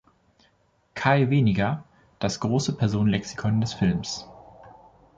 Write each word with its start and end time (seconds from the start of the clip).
Kay 0.95 1.29
Weniger: 1.29 1.83
"Das 2.17 2.39
große 2.39 2.75
Personenlexikon 2.75 3.61
des 3.61 3.75
Films. 3.75 4.27